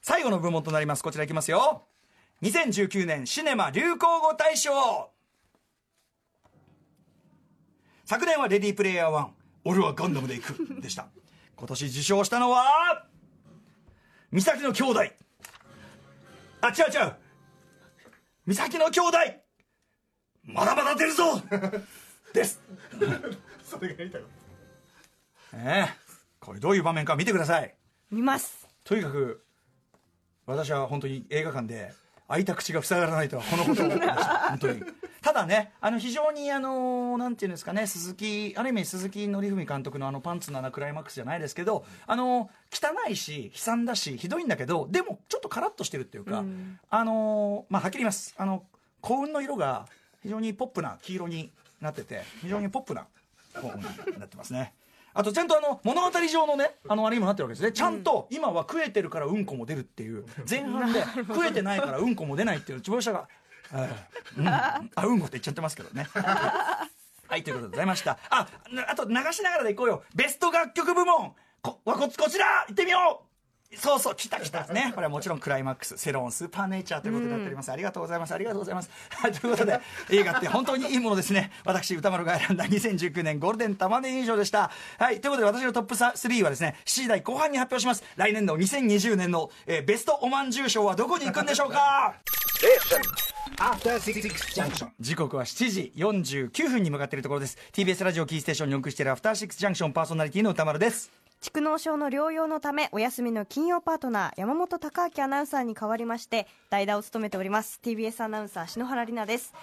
[0.00, 1.02] 最後の部門となります。
[1.02, 1.86] こちらいきますよ。
[2.42, 4.72] 2019年シネマ流行語大賞。
[8.06, 9.28] 昨年はレディープレイヤー1
[9.64, 10.80] 俺はガンダムで行く。
[10.80, 11.08] でした。
[11.56, 13.06] 今年受賞したのは
[14.32, 15.00] 美咲の兄弟。
[16.62, 17.14] あ違う違う。
[18.46, 19.18] 美咲の兄弟。
[20.44, 21.40] まだまだ出るぞ。
[22.32, 22.60] です。
[23.64, 24.22] それがやりたい。
[25.54, 26.10] ええ。
[26.38, 27.74] これどういう場面か見てください。
[28.10, 28.66] 見ます。
[28.84, 29.44] とにかく
[30.46, 31.92] 私は本当に映画館で
[32.28, 34.38] 開いた口が塞がらないとはこのことを思いました。
[34.50, 34.82] 本当に。
[35.22, 46.80] ただねあの非常にあのなんていうんですかね鈴木ある意味鈴木紀文監督のあのパンツの穴クライマックスじゃないですけどあの汚いし悲惨だしひどいんだけどでもちょっとカラッとしてるっていうか、うん。
[46.88, 48.34] あのまあはっきり言います。
[48.38, 48.64] あの
[49.02, 49.86] 幸運の色が
[50.22, 53.06] 非常にポップな黄色になってて非常にポップな
[53.54, 54.74] 幸運になってますね。
[55.12, 57.72] あとちゃんとあの物語上のねあのあれにもなってるわけですね。
[57.72, 63.28] ちゃんと今は食えてるからうんこも出るっていう前半で食えてないからうんこも出ないっていう著者が、
[63.72, 66.06] えーうん、 あうんこって言っちゃってますけどね。
[66.12, 68.18] はいということでございました。
[68.28, 68.46] あ
[68.88, 70.02] あと流しながらでいこうよ。
[70.14, 71.34] ベスト楽曲部門。
[71.62, 73.29] こわここちら行ってみよう
[73.76, 74.90] そうそう、来た来たね。
[74.94, 77.70] これはもちろんクライマックス、セロン、スーパーネイチャーということになっております。
[77.70, 78.34] ありがとうございます。
[78.34, 78.90] ありがとうございます。
[79.10, 79.80] はい、ということで、
[80.10, 81.52] 映画って本当にいいものですね。
[81.64, 84.72] 私、歌丸が選んだ2019年ゴールデン玉ねぎ賞でした。
[84.98, 88.02] はい、ということで私のトップ3はですね、7時台後半に発表します。
[88.16, 92.14] 来年度2020年の、えーベストおまんじゅう賞はどこに行くんでしょうか？
[95.00, 97.56] 時刻は7時49分に向かっているところです。
[97.72, 101.10] TBS ラジオキーステーションにお送りしているアフターシックスジャンクションパーソナリティの歌丸です。
[101.42, 109.54] 蓄膿症の療養のためお休みの金曜パートナー山本孝明アナウンサーに代わりまして代打を務めております TBS アナウンサー篠原里奈です。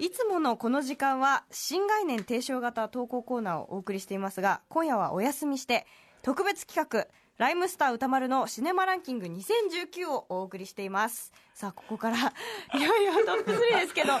[0.00, 5.86] いつものこの時間は新概念提唱型投稿コーナーをお送りしていますが今夜はお休みして
[6.22, 7.06] 特別企画
[7.40, 11.32] ライムスター歌丸のシネマランキング2019をお送りしています。
[11.54, 12.16] さあここから
[12.78, 14.08] いよいよトップ3ですけど、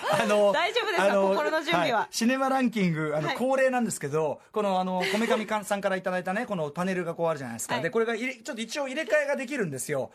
[0.54, 1.04] 大丈夫ですか？
[1.04, 2.16] あの心の準備は、い。
[2.16, 3.36] シネマランキングあの、はい。
[3.36, 7.82] 恒例なんですけどこのあのこめかみさんからいただいたねこのパネルがこうあるじゃないですか、はい。
[7.82, 10.12] でこれがちょっと一応入れ替えができるんですよ。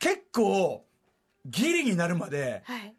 [0.00, 0.84] 結構
[1.46, 2.92] ギリになるまではい、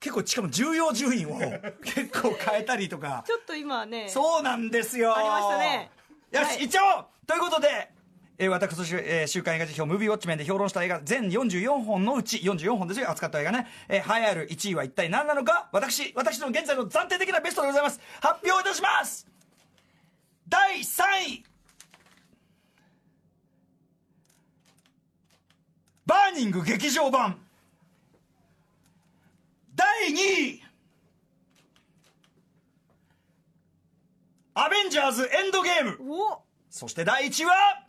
[0.00, 1.38] 結構しかも重要順位を
[1.84, 3.22] 結構変えたりとか。
[3.24, 5.16] ちょっと今ねそうなんですよ。
[5.16, 5.88] ありましたね。
[6.32, 6.64] よし、はい。
[6.64, 7.96] 一応ということで
[8.40, 13.66] えー、私、えー、週刊映画辞表、ムービーウォッチメンで評論した映画、全44本のうち、44本ですよ、扱った映画ね。
[13.88, 18.00] えー、栄えある1位は一体何なのか、私、私の現在の暫定的なベストでございます。
[18.20, 19.26] 発表いたします
[20.48, 21.44] 第3位
[26.06, 27.38] バーニング劇場版
[29.74, 30.14] 第2
[30.54, 30.62] 位
[34.54, 35.98] アベンジャーズエンドゲーム
[36.70, 37.87] そして第1位は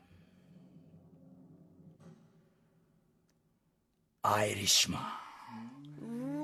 [4.22, 5.00] アイリッシュマ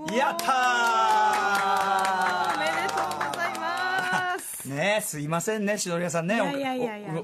[0.09, 0.45] ンやった
[2.55, 4.69] おめでとうございます。
[4.69, 6.39] ーねえすいませんねしのりやさんね。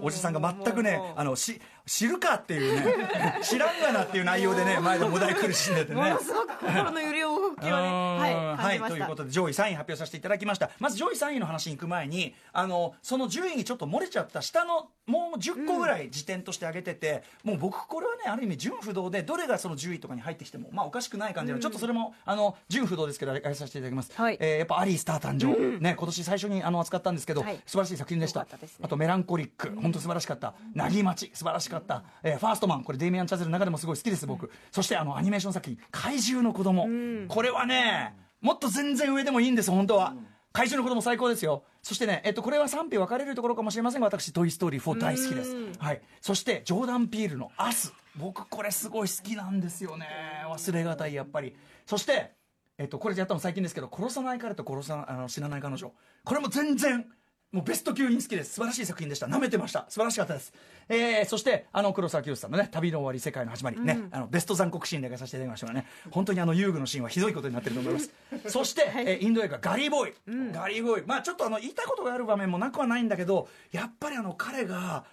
[0.01, 6.01] おじさんが全くねあのし知るかっていうね 知らんがなっていう内容でね前のお題苦しんでてね。
[6.01, 10.69] ものすごく心の揺れ動きをねはいはい、ということで上位3位発表させていただきました。
[10.79, 24.37] まず上位3位の話に行く前にあのその順位にちょっと漏れちゃった下のもう10個ぐらい時点として上げてて、もう僕これはねある意味順不動でどれがその10位とかに入ってきてもまあおかしくない感じの、ちょっとそれもあの順不動ですけどあれさせていただきます、はい。
[24.39, 27.59] えーやっぱアリースター誕生、ね今年最初にあの扱ったんですけど、はい。
[27.65, 28.41] 素晴らしい作品でした。
[28.43, 28.47] ね。
[28.81, 29.71] あとメランコリック。
[29.81, 30.53] 本当素晴らしかった。
[30.73, 32.83] なぎまち素晴らしかった、えーファーストマン。
[32.83, 35.77] これデイミアン・チャゼルの中でもすごい好きです僕、そしてあのアニメーション作品。
[35.91, 36.87] 怪獣の子供、
[37.27, 40.15] これはねもっと全然上でもいいんです本当は、
[40.53, 41.63] 怪獣の子供最高ですよ。
[41.81, 50.07] そしてね、えっと、これは賛否分かれるところかもしれませんが私「トイ・ストーリー4」大好きです、はい、そしてジョーダン・ピールの「アス」僕これすごい好きなんですよね。
[50.45, 51.55] 忘れがたいやっぱり。
[51.85, 52.35] そして
[52.77, 55.93] えっと、これやったの最近ですけど「殺さない彼と殺さあの死なない彼女」
[56.25, 57.05] これも全然
[57.51, 58.53] もうベスト級に好きです。
[58.53, 59.27] 素晴らしい作品でした。
[59.27, 59.85] 舐めてました。
[59.89, 60.53] 素晴らしかったです、
[60.87, 63.79] えー、そしてあの黒沢清さんのね「旅の終わり世界の始まり。
[63.81, 65.85] ね」あのベスト残酷シーンで描かさせていただきましたがね。
[66.11, 68.09] 本当にあの遊具のシーンはひどいことになってると思います。
[68.47, 70.13] そして、えーインド映画「ガリーボーイ」
[70.53, 71.05] ガリーボーイ。
[71.05, 75.03] まあちょっとあの言いたいことがある場面もなくはないんだけどやっぱりあの彼が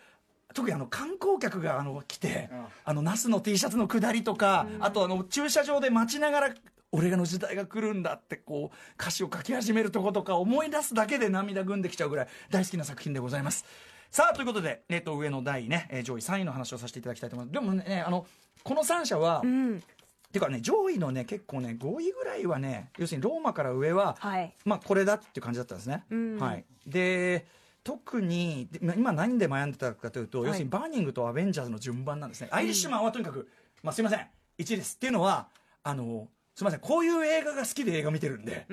[0.55, 2.49] 特にあの観光客があの来て、
[2.85, 6.55] あのナスの T シャツの下りとか、あとあの駐車場で待ちながら
[6.93, 13.65] 俺の時代が来るんだってこう歌詞を書き始めるとことか思い出すだけで涙ぐんできちゃうぐらい大好きな作品でございます。
[14.11, 17.55] さあということで、えっと上の第ね、えー上位3位の話をさせていただきたいと思います。
[17.55, 18.27] でもねあの
[18.65, 24.55] この3社は、っていうかね上位のね結構ね5位ぐらいはね要するにローマから上は、はい。
[24.65, 26.39] まあこれだっていう感じだったんですね、ん。
[26.39, 26.65] はい。
[26.87, 27.47] で
[27.85, 30.49] 特に今何で悩んでたかというと、はい。
[30.49, 33.49] 要するにバーニングとアベンジャーズの順番なんですね、アイリッシュマンはとにかく、
[33.83, 34.21] まあ、すいません。
[34.59, 34.97] 1位です。
[34.97, 35.49] っていうのは
[35.83, 38.67] あのすいませんこういう映画が好きで映画見てるんで、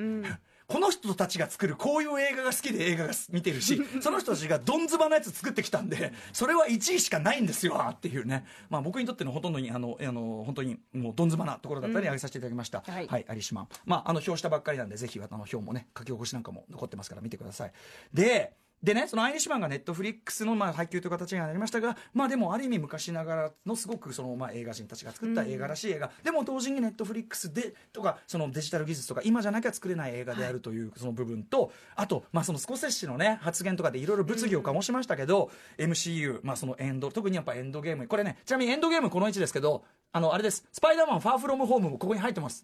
[0.65, 13.07] この人たちが作るこういう映画が好きで映画が見てるし その人たちがどんずばのやつ作ってきたんでそれは1位しかないんですよっていうね、まあ、僕にとってのほとんどにあのあの本当にもうどんずばなところだったり挙げさせていただきました、はい。
[13.07, 17.71] はい、アリッシュマン、まあ、あの表したばっかりなんでぜひあの表もね書き起こしなんかも残ってますから見てください。
[18.11, 42.63] ででね、そのアイリッシュマンがネットフリックスのまあ配給という形にはなりましたが、まあでもある意味昔ながらのすごくそのまあ映画人たちが作った映画らしい映画、でも同時にネットフリックスでとかそのデジタル技術とか今じゃなきゃ作れない映画であるというその部分と、あとまあそのスコセッシのね発言とかでいろいろ物議を醸しましたけど、MCU まあそのエンド特にやっぱエンドゲームこれねちなみにエンドゲームこの位置ですけど、あのあれですスパイダーマンファーフロムホームもここに入ってます。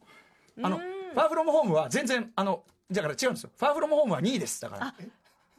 [0.62, 3.50] あのファーフロムホームは全然あのだから違うんですよ。
[3.58, 4.94] ファーフロムホームは2位ですだから。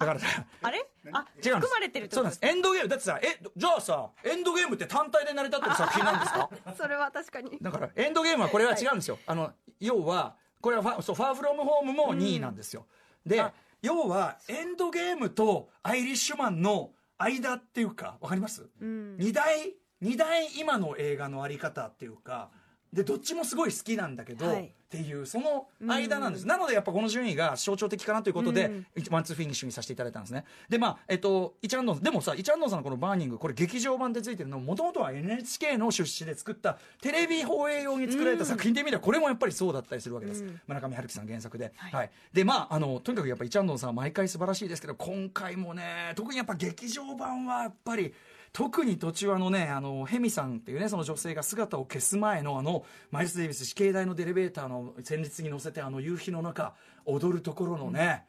[0.06, 0.20] だから
[0.62, 0.86] あれ？
[1.12, 2.56] あ違う含まれてるってことですなんです。
[2.56, 6.50] エンドゲームだってさえじゃあさエンドゲームって単体で成り立ってる作品なんですか？
[6.76, 7.58] それは確かに。
[7.60, 12.86] だからエンドゲームはこれは違うんですよ、あの要はこれはファそうファーフロムホームも2位なんですよ、
[13.26, 13.44] で
[13.82, 22.50] 要はエンドゲームとアイリッシュマンの間っていうかわかります、二大二大今の映画のあり方っていうか
[22.92, 24.64] でどっちもすごい好きなんだけど、はい。
[24.92, 28.70] っていうその間なんです、なのでやっぱこの順位が象徴的かなということで、
[29.10, 30.44] ワンツーフィニッシュにさせていただいたんですね。
[30.68, 42.10] でまあえっとイチャンドンでもさイチャンドンさんのこの「バーニング」これ劇場版でついてるのもともとは NHK の出資で作ったテレビ放映用に作られた作品で見ればこれもやっぱりそうだったりするわけです、村上春樹さん原作で、はい。
[42.34, 48.12] でまああのとにかくやっぱイチャンドンさんは毎回素晴らしいですけど今回もね特にやっぱ劇場版はやっぱり
[48.52, 56.74] 特に途中あのねあのヘミさんっていうねその女性が姿を消す前のあのマイルス・デイビス死刑台のデレベーターの旋律に乗せてあの夕日の中
[57.06, 58.24] 踊るところのね、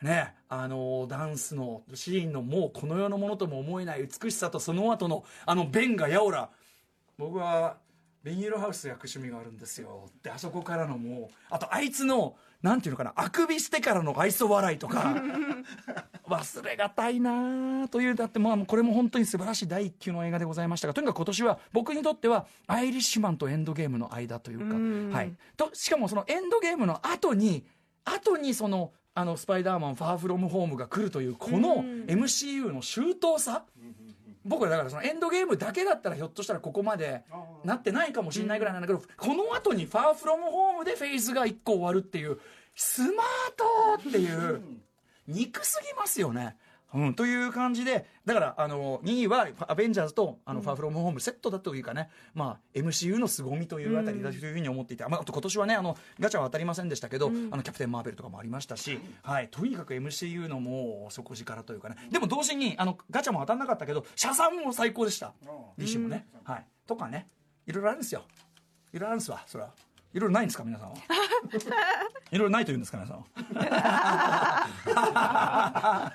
[0.00, 6.50] ねあのダンスのシーンのもうこの世のものとも思えない美しさとその後のあのベンガヤオラ
[7.18, 7.76] 僕は
[8.24, 10.10] ビニールハウス焼く趣味があるんですよ。
[10.22, 12.36] であそこからのもうあとあいつの
[12.66, 15.14] なんていうのかなあくびしてからの愛想笑いとか
[16.26, 27.64] 忘れがたいなあというだってまあこれも本当に素晴らしい第一級の映画でございましたがとにかく今年は僕にとってはアイリッシュマンとエンドゲームの間というかはい、としかもそのエンドゲームの後に
[28.04, 33.64] 後にそのあのスパイダーマンファーフロムホームが来るというこの MCU の周到さ
[34.46, 37.24] 僕はだからそのエンドゲームだけだったらひょっとしたらここまで
[37.64, 42.38] なってないかもしれないぐらいなんだけど、この後にファーフロムホームでフェイズが1個終わるっていう
[42.76, 44.62] スマートっていう
[45.26, 46.56] 憎すぎますよね。
[46.94, 65.34] うん、という感じで、だから、あの、2位は、アベンジャーズと、あの、ファーフロムホームセットだというかね、まあ、MCU の凄みというあたりだというふうに思っていて、まあ、あと今年はね、あの、ガチャは当たりませんでしたけど、あの、キャプテン・マーベルとかもありましたし、はい、とにかく MCU のもう、底力というかね、でも同時に、あの、ガチャも当たんなかったけど、シャザムも最高でした。
[65.78, 66.66] DC もね、はい。
[66.86, 67.28] とかね、
[67.66, 68.22] いろいろあるんですよ。
[68.92, 69.70] いろいろあるんですわ、それは。
[70.16, 70.94] いろいろないんですか、皆さんは？
[72.32, 73.18] いろいろないと言うんですか、皆さん
[74.94, 76.12] は？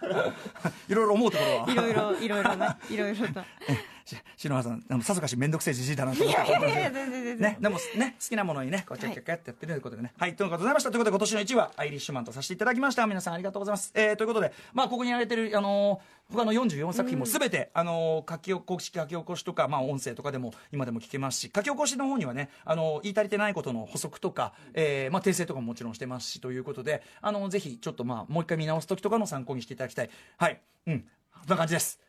[0.90, 1.72] いろいろ思うところは。
[1.72, 3.34] いろいろいろいろないろいろとし
[4.38, 7.36] 篠原さん、あのさぞかし面倒くせえじじいだなと思って。
[7.36, 10.14] ね、でもね、好きなものにね、こう、ちゃっちゃっちゃってやってるということでね。
[10.18, 10.92] はい、ということでございました。
[10.92, 13.08] ということで、今年の1位は、アイリッシュマンとさせていただきました。
[13.08, 13.92] 皆さんありがとうございます。
[13.96, 30.10] えー、ということで、まあ、ここに挙げてる、あのー他の44作品もすべて、あのー書き起こし、書き起こしとか、まあ、音声とかでも、今でも聞けますし、書き起こしの方にはね、あのー言い足りてないことの補足とか、えー、まあ、訂正とかももちろんしてますし、ということで、あのーぜひ、ちょっとまあ、もう一回見直す時とかの参考にしていただきたい。
[30.38, 30.62] はい。
[30.88, 31.06] うん。
[31.42, 32.00] そんな感じです。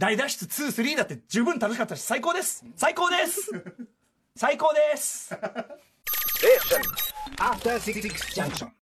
[0.00, 3.52] 大脱出2、3だって十分楽しかったし、最高です最高です
[4.34, 5.34] 最高です
[6.38, 6.80] Station.
[7.36, 8.70] After 66 Junction.